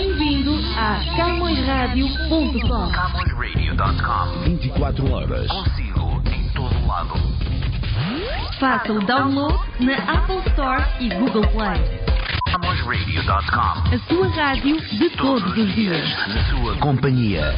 [0.00, 5.46] Bem-vindo a CamõesRádio.com CamõesRadio.com 24 horas.
[5.46, 7.12] Consigo em todo lado.
[8.58, 11.82] Faça o download na Apple Store e Google Play.
[12.50, 16.08] CamõesRadio.com A sua rádio de todos os dias.
[16.28, 17.54] Na sua companhia.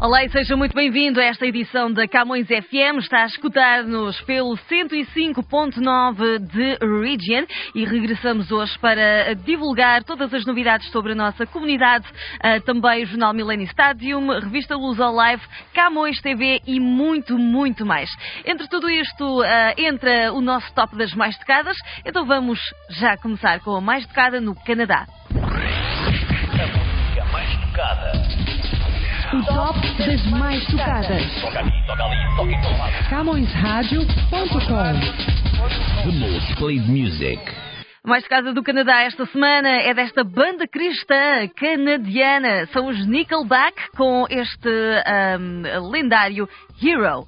[0.00, 2.98] Olá e seja muito bem-vindo a esta edição da Camões FM.
[3.00, 7.44] Está a escutar-nos pelo 105.9 de Region
[7.74, 12.06] e regressamos hoje para divulgar todas as novidades sobre a nossa comunidade,
[12.40, 15.42] ah, também o Jornal Millennium Stadium, Revista Luz ao Live,
[15.74, 18.08] Camões TV e muito, muito mais.
[18.46, 23.58] Entre tudo isto, ah, entra o nosso top das mais tocadas, então vamos já começar
[23.58, 25.08] com a mais tocada no Canadá.
[27.20, 28.27] A mais tocada.
[29.30, 31.22] O top das mais tocadas.
[33.10, 34.48] CamõesRádio.com
[36.02, 37.38] The most played music.
[38.06, 42.66] Mais tocada do Canadá esta semana é desta banda cristã canadiana.
[42.72, 44.70] São os Nickelback com este
[45.04, 46.48] ahm, lendário
[46.82, 47.26] Hero.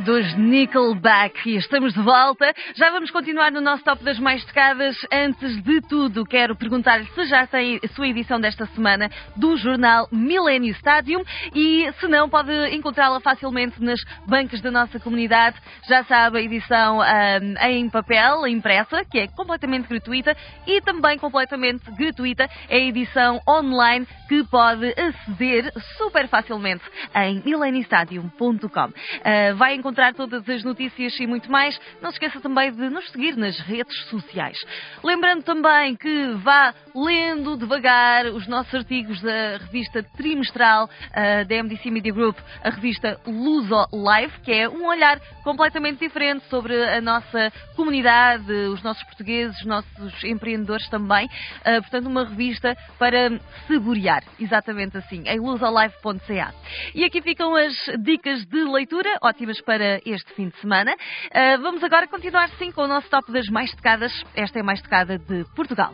[0.00, 2.52] Dos Nickelback e estamos de volta.
[2.74, 4.96] Já vamos continuar no nosso top das mais tocadas.
[5.12, 10.08] Antes de tudo, quero perguntar-lhe se já tem a sua edição desta semana do jornal
[10.10, 11.22] Millennium Stadium
[11.54, 15.56] e se não, pode encontrá-la facilmente nas bancas da nossa comunidade.
[15.88, 20.36] Já sabe, a edição ahm, em papel, impressa, que é completamente gratuita
[20.66, 26.82] e também completamente gratuita é a edição online que pode aceder super facilmente
[27.14, 28.92] em millenniumstadium.com.
[29.24, 31.78] Ah, Uh, vai encontrar todas as notícias e muito mais.
[32.00, 34.58] Não se esqueça também de nos seguir nas redes sociais.
[35.02, 41.90] Lembrando também que vá lendo devagar os nossos artigos da revista trimestral uh, da MDC
[41.90, 47.52] Media Group, a revista Luso Life, que é um olhar completamente diferente sobre a nossa
[47.76, 51.26] comunidade, os nossos portugueses, os nossos empreendedores também.
[51.26, 53.38] Uh, portanto, uma revista para
[53.68, 56.54] saborear, exatamente assim, em lusolife.ca.
[56.94, 59.73] E aqui ficam as dicas de leitura, ótimas para
[60.04, 60.92] este fim de semana.
[60.92, 64.12] Uh, vamos agora continuar sim com o nosso top das mais tocadas.
[64.34, 65.92] Esta é a mais tocada de Portugal.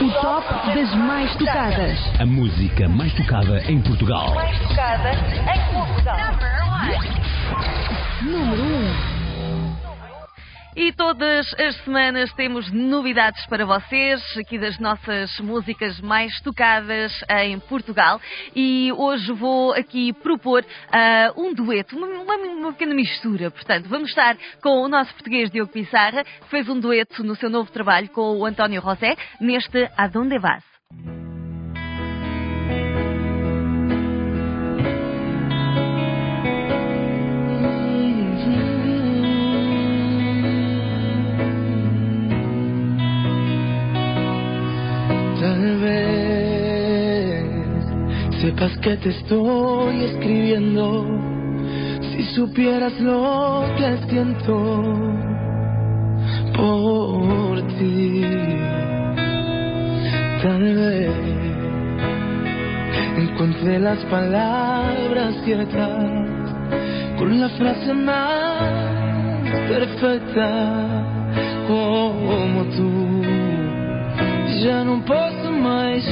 [0.00, 1.98] O top das mais tocadas.
[2.20, 4.34] A música mais tocada em Portugal.
[8.22, 8.83] Número 1.
[10.76, 17.12] E todas as semanas temos novidades para vocês, aqui das nossas músicas mais tocadas
[17.44, 18.20] em Portugal.
[18.56, 23.52] E hoje vou aqui propor ah, um dueto, uma, uma- pequena mistura.
[23.52, 27.48] Portanto, vamos estar com o nosso português Diogo Pissarra, que fez um dueto no seu
[27.48, 30.73] novo trabalho com o António José, neste Adonde Vas.
[49.04, 51.06] Te estoy escribiendo.
[52.10, 54.82] Si supieras lo que siento
[56.56, 58.24] por ti,
[60.42, 61.10] tal vez
[63.18, 66.02] encontré las palabras ciertas
[67.18, 68.72] con la frase más
[69.68, 71.04] perfecta
[71.66, 73.24] como tú.
[74.62, 76.02] Já não posso mais,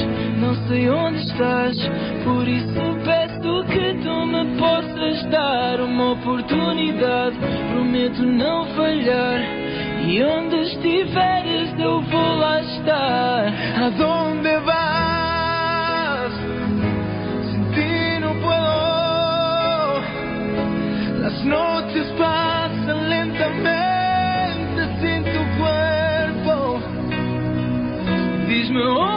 [0.43, 1.77] não sei onde estás.
[2.23, 2.73] Por isso
[3.05, 7.37] peço que tu me possas dar uma oportunidade.
[7.71, 9.39] Prometo não falhar.
[10.05, 13.53] E onde estiveres, eu vou lá estar.
[13.83, 16.33] Aonde vas?
[17.49, 20.03] Sin ti no puedo.
[21.21, 26.81] Las noches pasan lentamente sin tu cuerpo.
[28.45, 29.12] Diz-me onde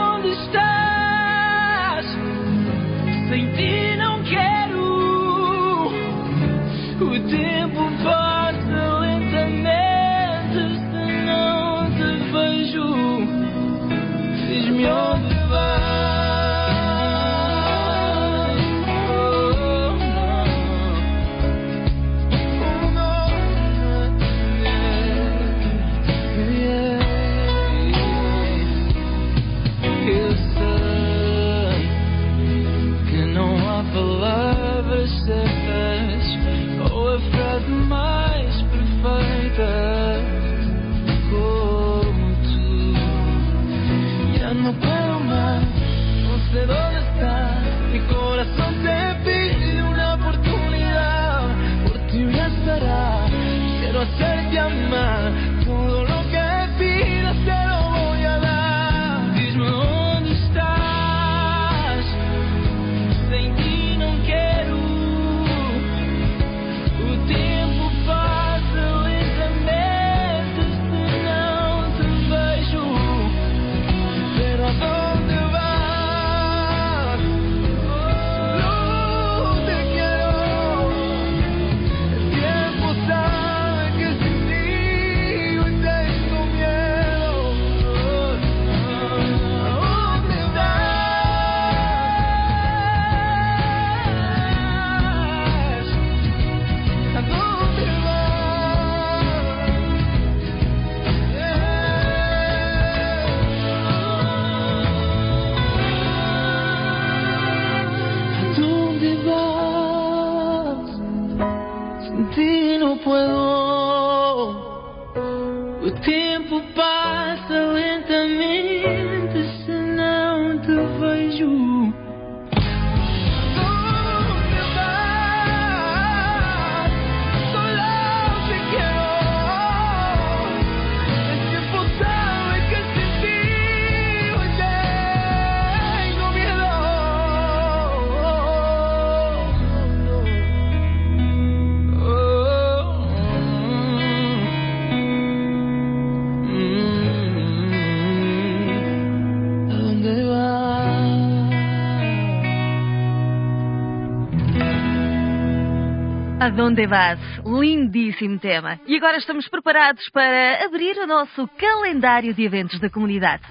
[156.47, 157.19] Aonde vas?
[157.45, 158.79] Lindíssimo tema.
[158.87, 163.43] E agora estamos preparados para abrir o nosso calendário de eventos da comunidade.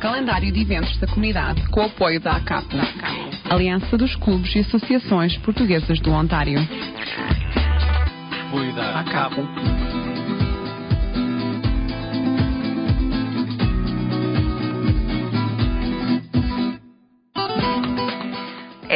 [0.00, 2.68] Calendário de eventos da comunidade com o apoio da ACAP,
[3.50, 6.58] Aliança dos Clubes e Associações Portuguesas do Ontário.
[8.50, 9.00] Cuida.
[9.00, 10.07] ACAP.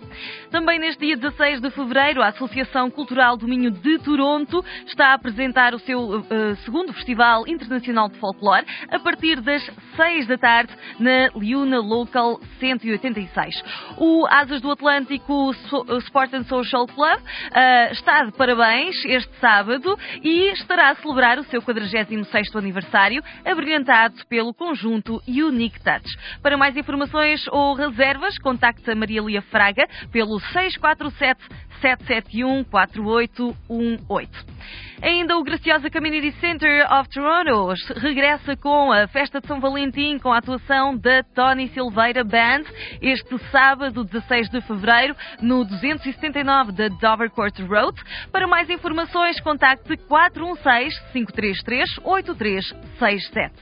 [0.51, 5.15] Também neste dia 16 de fevereiro, a Associação Cultural do Minho de Toronto está a
[5.15, 9.63] apresentar o seu eh, segundo Festival Internacional de Folclore a partir das
[9.96, 13.63] 6 da tarde na Liuna Local 186.
[13.98, 15.51] O Asas do Atlântico
[16.00, 17.20] Sport and Social Club
[17.53, 24.15] eh, está de parabéns este sábado e estará a celebrar o seu 46º aniversário, abrilhantado
[24.27, 26.17] pelo conjunto Unique Touch.
[26.41, 31.41] Para mais informações ou reservas, contacte a Maria Lia Fraga pelo 647
[31.82, 34.55] 771 4818.
[35.01, 40.32] Ainda o Graciosa Community Center of Toronto regressa com a festa de São Valentim com
[40.32, 42.63] a atuação da Tony Silveira Band
[43.01, 48.01] este sábado 16 de fevereiro no 279 da Dovercourt Road.
[48.32, 53.53] Para mais informações, contacte 416 533 8367.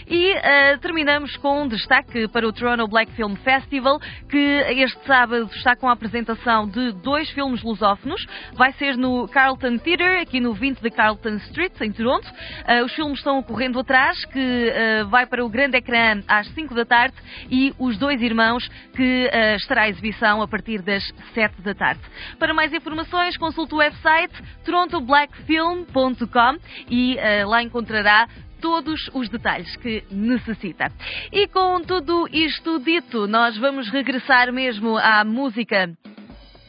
[0.07, 5.49] E eh, terminamos com um destaque para o Toronto Black Film Festival, que este sábado
[5.55, 8.27] está com a apresentação de dois filmes lusófonos.
[8.55, 12.27] Vai ser no Carlton Theatre, aqui no 20 de Carlton Street, em Toronto.
[12.65, 16.75] Ah, os filmes estão ocorrendo atrás, que ah, vai para o grande ecrã às 5
[16.75, 17.17] da tarde,
[17.51, 21.03] e Os Dois Irmãos, que ah, estará à exibição a partir das
[21.35, 22.01] 7 da tarde.
[22.39, 24.35] Para mais informações, consulte o website
[24.65, 26.59] torontoblackfilm.com
[26.91, 28.29] e lá encontrará
[28.61, 30.91] todos os detalhes que necessita.
[31.33, 35.97] E com tudo isto dito, nós vamos regressar mesmo à música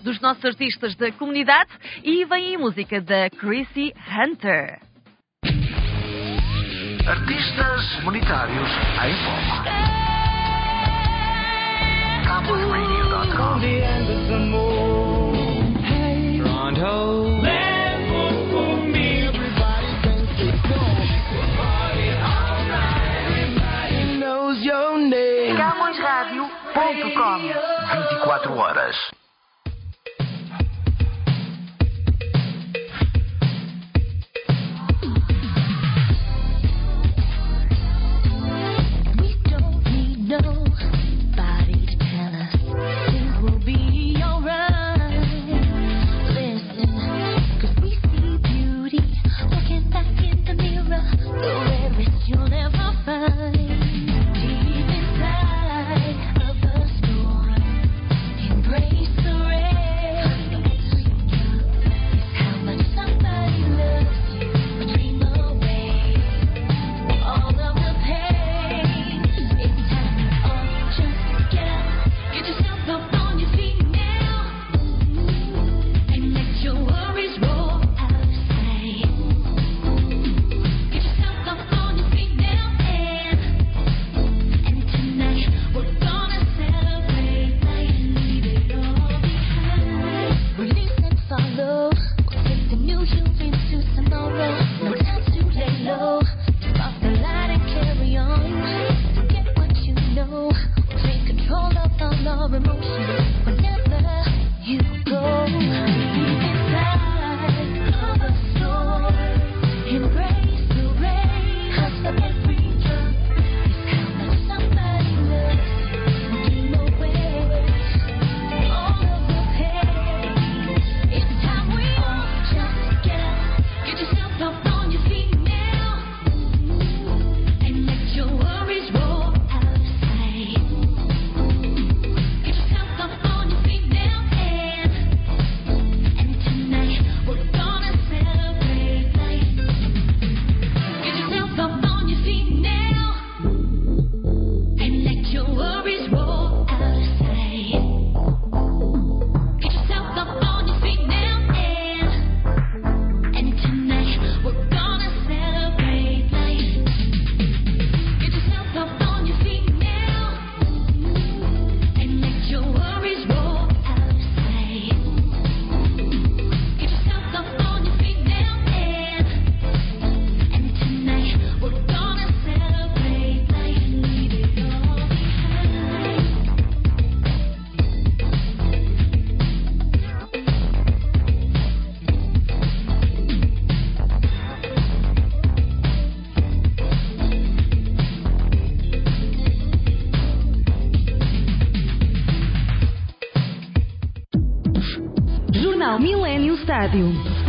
[0.03, 1.69] dos nossos artistas da comunidade
[2.03, 4.79] e vem aí a música da Chrissy Hunter.
[7.07, 8.69] Artistas comunitários
[9.05, 9.63] em foco.
[12.25, 14.29] CamposRadio.com the end of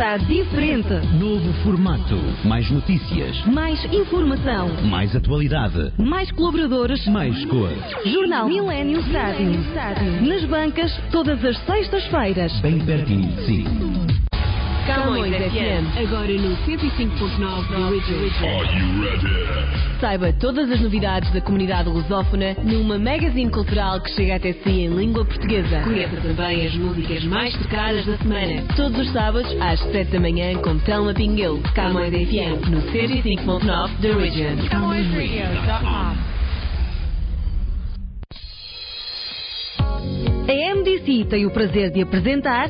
[0.01, 0.95] Está diferente.
[1.19, 2.17] Novo formato.
[2.43, 3.45] Mais notícias.
[3.45, 4.67] Mais informação.
[4.89, 5.93] Mais atualidade.
[5.95, 7.05] Mais colaboradores.
[7.05, 7.69] Mais cor.
[8.03, 9.59] Jornal Milênio Rádio.
[10.27, 12.51] Nas bancas, todas as sextas-feiras.
[12.61, 14.30] Bem pertinho de si.
[14.93, 18.65] Camões FM, agora no 105.9 da Region.
[20.01, 24.89] Saiba todas as novidades da comunidade lusófona numa magazine cultural que chega até si em
[24.89, 25.79] língua portuguesa.
[25.85, 28.63] Conheça também as músicas mais tocadas da semana.
[28.75, 31.61] Todos os sábados às 7 da manhã com Telma Pinguel.
[31.73, 34.57] Camões FM no 105.9 da Region.
[40.49, 42.69] A MDC tem o prazer de apresentar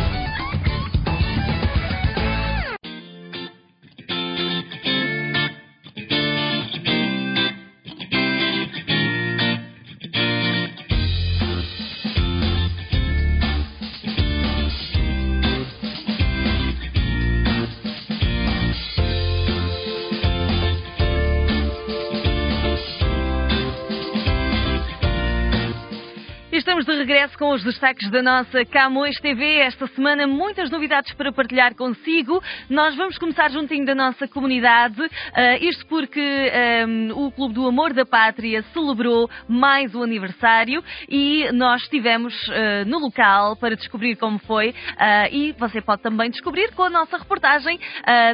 [27.01, 29.55] Regresso com os destaques da nossa Camões TV.
[29.55, 32.39] Esta semana, muitas novidades para partilhar consigo.
[32.69, 35.01] Nós vamos começar juntinho da nossa comunidade.
[35.33, 41.51] ah, isto porque ahm, o Clube do Amor da Pátria celebrou mais um aniversário e
[41.53, 44.75] nós estivemos ah, no local para descobrir como foi.
[44.99, 47.79] ah, e você pode também descobrir com a nossa reportagem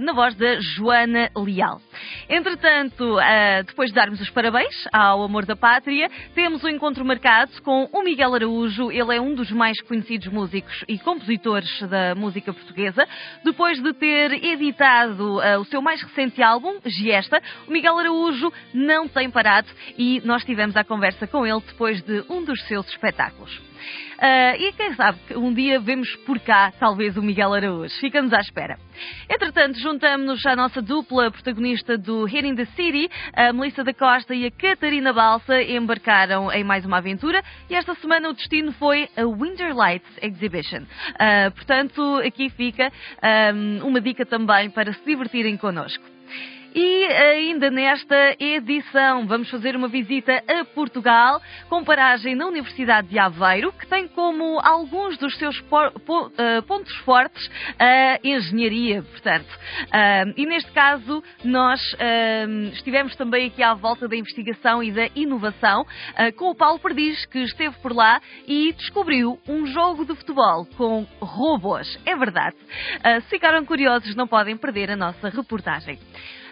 [0.02, 1.80] na voz da Joana Leal.
[2.30, 3.16] Entretanto,
[3.66, 8.04] depois de darmos os parabéns ao Amor da Pátria, temos um encontro marcado com o
[8.04, 8.57] Miguel Araújo.
[8.92, 13.08] Ele é um dos mais conhecidos músicos e compositores da música portuguesa.
[13.44, 19.08] Depois de ter editado ah, o seu mais recente álbum, Giesta, o Miguel Araújo não
[19.08, 19.68] tem parado
[19.98, 23.62] e nós tivemos a conversa com ele depois de um dos seus espetáculos.
[24.20, 27.94] Ah, e quem sabe que um dia vemos por cá, talvez, o Miguel Araújo.
[28.00, 28.78] Ficamos à espera.
[29.30, 34.46] Entretanto, juntamos-nos à nossa dupla protagonista do Hitting the City, a Melissa da Costa e
[34.46, 39.26] a Catarina Balsa, embarcaram em mais uma aventura e esta semana o destino foi a
[39.26, 40.84] Winter Lights Exhibition.
[41.20, 43.52] Ah, portanto, aqui fica ah,
[43.84, 46.04] uma dica também para se divertirem connosco.
[46.80, 53.18] E ainda nesta edição vamos fazer uma visita a Portugal, com paragem na Universidade de
[53.18, 55.60] Aveiro, que tem como alguns dos seus
[56.38, 59.48] eh, pontos fortes a engenharia, portanto.
[59.92, 65.10] Ah, e neste caso nós ah, estivemos também aqui à volta da investigação e da
[65.16, 65.84] inovação
[66.36, 71.08] com o Paulo Perdiz, que esteve por lá e descobriu um jogo de futebol com
[71.20, 72.00] robôs.
[72.06, 72.56] É verdade.
[73.24, 75.98] Se ficaram curiosos, não podem perder a nossa reportagem.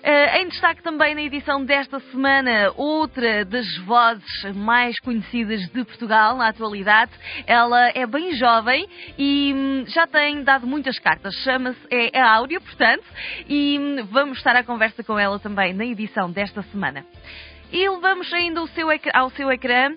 [0.08, 6.38] Eh, em destaque também na edição desta semana, outra das vozes mais conhecidas de Portugal
[6.38, 7.12] na atualidade.
[7.48, 8.88] Ela é bem jovem
[9.18, 11.34] e hum, já tem dado muitas cartas.
[11.44, 13.04] Chama-se, é, é Áurea, portanto,
[13.50, 17.04] e hum, vamos estar à conversa com ela também na edição desta semana.
[17.72, 19.90] E levamos ainda seu ao seu ecrã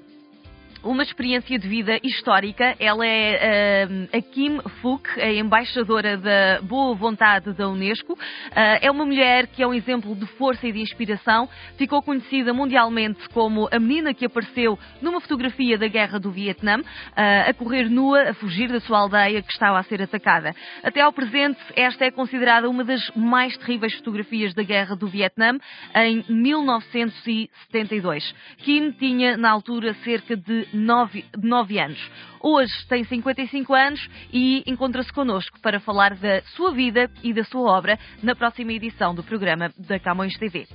[0.82, 2.74] uma experiência de vida histórica.
[2.78, 8.18] Ela é ah, a Kim Fook, a embaixadora da boa vontade da Unesco.
[8.54, 11.48] Ah, é uma mulher que é um exemplo de força e de inspiração.
[11.76, 16.80] Ficou conhecida mundialmente como a menina que apareceu numa fotografia da guerra do Vietnã,
[17.16, 20.54] ah, a correr nua, a fugir da sua aldeia que estava a ser atacada.
[20.82, 25.58] Até ao presente, esta é considerada uma das mais terríveis fotografias da guerra do Vietnã
[25.94, 28.34] em 1972.
[28.58, 32.10] Kim tinha, na altura, cerca de 9, anos.
[32.40, 37.70] Hoje tem 55 anos e encontra-se connosco para falar da sua vida e da sua
[37.70, 40.66] obra na próxima edição do programa da Camões TV.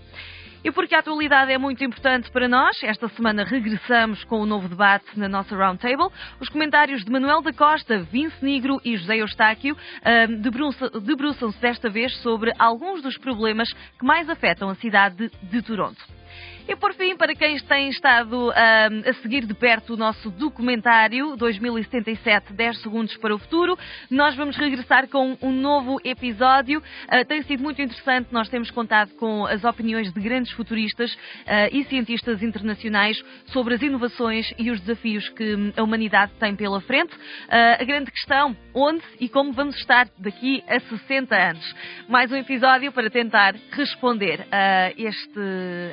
[0.63, 4.69] E porque a atualidade é muito importante para nós, esta semana regressamos com o novo
[4.69, 6.07] debate na nossa Roundtable.
[6.39, 11.89] Os comentários de Manuel da Costa, Vince Negro e José Eustáquio ah, debruça- debruçam-se desta
[11.89, 13.67] vez sobre alguns dos problemas
[13.99, 16.01] que mais afetam a cidade de Toronto.
[16.65, 21.35] E por fim, para quem tem estado ahm, a seguir de perto o nosso documentário
[21.35, 23.77] 2077 10 segundos para o futuro,
[24.09, 26.81] nós vamos regressar com um novo episódio.
[27.09, 31.13] Ah, tem sido muito interessante, nós temos contado com as opiniões de grandes futuristas
[31.45, 36.55] ah, e cientistas internacionais sobre as inovações e os desafios que hum, a humanidade tem
[36.55, 37.13] pela frente.
[37.49, 41.75] Ah, a grande questão, onde e como vamos estar daqui a 60 anos?
[42.07, 45.39] Mais um episódio para tentar responder a, este,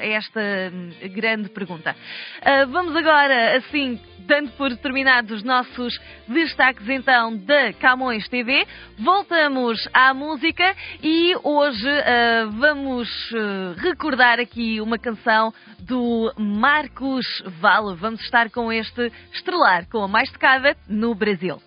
[0.00, 1.94] a esta hum, grande pergunta.
[2.42, 8.66] Ah, vamos agora, assim, dando por terminados os nossos destaques então da Camões TV,
[8.98, 17.26] voltamos à música e hoje ah, vamos ah, recordar aqui uma canção do Marcos
[17.60, 17.96] Vale.
[17.96, 21.60] Vamos estar com este estrelar, com a mais tocada no Brasil.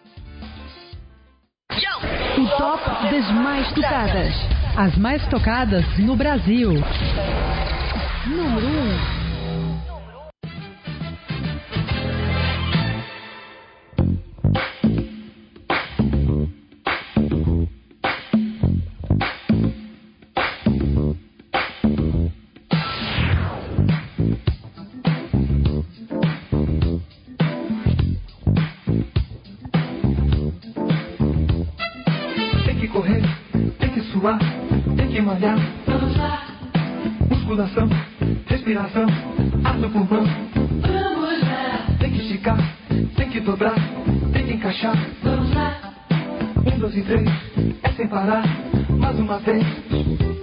[2.37, 4.33] O top das mais tocadas.
[4.77, 6.73] As mais tocadas no Brasil.
[8.23, 9.22] Número 1.
[48.23, 48.43] Parar,
[48.89, 49.65] mais uma vez.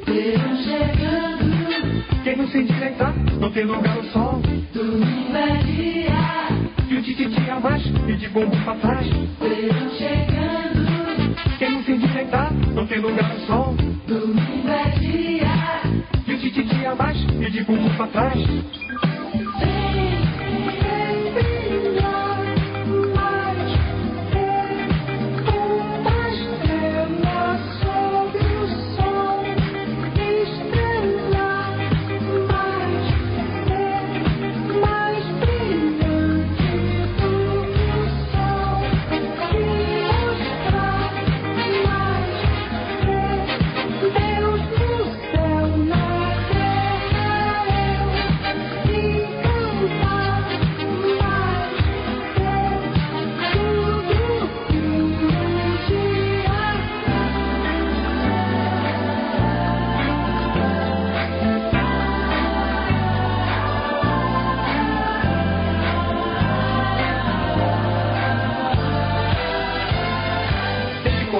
[0.04, 2.22] Verão chegando.
[2.22, 4.42] Quem não se endireitar, não tem lugar no sol.
[4.74, 6.10] Domingo é dia.
[6.90, 9.06] E o tititi a mais, e de bumbum pra trás.
[9.08, 11.58] Verão chegando.
[11.58, 13.74] Quem não se endireitar, não tem lugar no sol.
[14.06, 15.48] Domingo é dia.
[16.26, 18.40] E o tititi a mais, e de bumbum pra trás.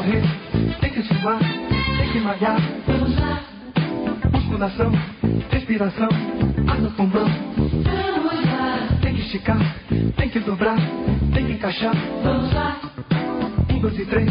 [0.01, 0.23] Correr,
[0.81, 1.39] tem que suar,
[1.99, 2.59] tem que malhar.
[2.87, 3.41] Vamos lá.
[4.33, 4.93] Musculação,
[5.51, 6.09] respiração,
[6.67, 7.29] ar no pulmão.
[7.57, 8.89] Vamos lá.
[9.03, 9.59] Tem que esticar,
[10.17, 10.77] tem que dobrar,
[11.35, 11.95] tem que encaixar.
[12.23, 12.81] Vamos lá.
[13.71, 14.31] Um, dois e três,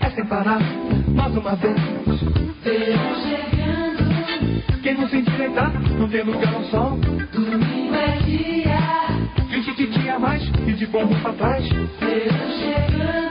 [0.00, 0.60] é sem parar,
[1.08, 1.80] mais uma vez.
[2.62, 4.82] Verão chegando.
[4.82, 6.98] Quem não se endireitar, não tem lugar ao sol.
[7.32, 8.76] Domingo é dia.
[9.50, 11.66] E o tititi a mais, e de bombo pra trás.
[11.68, 13.25] Verão chegando.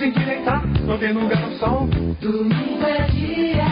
[0.00, 1.86] Se endireitar, não tem lugar no sol.
[2.22, 3.66] Domingo é dia.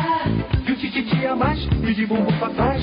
[0.67, 2.83] E o tititi a mais, e de bumbum pra trás.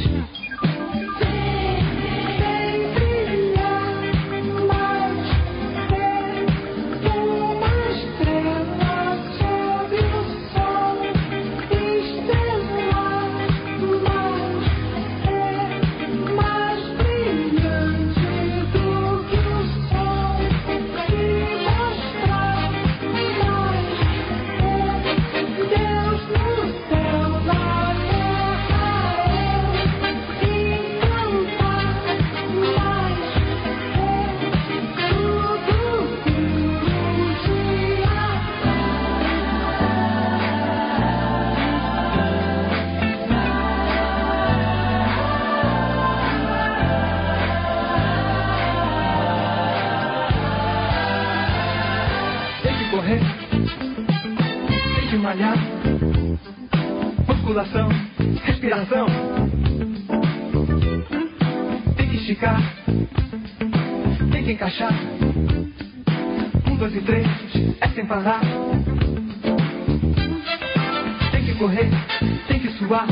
[72.56, 73.08] Tem que suar.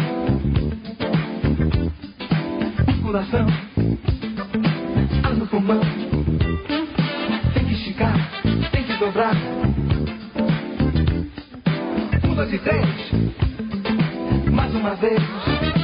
[2.88, 3.46] Musculação,
[5.24, 5.82] ar no pulmão.
[7.54, 8.16] Tem que esticar,
[8.72, 9.36] tem que dobrar.
[12.24, 12.86] Um, dois e três.
[14.50, 15.83] Mais uma vez.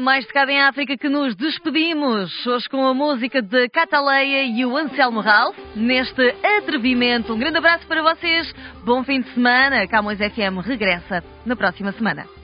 [0.00, 2.46] Mais mais tocada em África que nos despedimos.
[2.46, 7.34] Hoje com a música de Cataleia e o Anselmo Ralph, neste atrevimento.
[7.34, 8.52] Um grande abraço para vocês,
[8.84, 9.86] bom fim de semana.
[9.86, 12.43] Camões FM regressa na próxima semana.